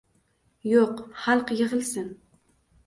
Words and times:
—Yo‘q, 0.71 1.03
xalq 1.27 1.55
yig‘ilsin! 1.61 2.13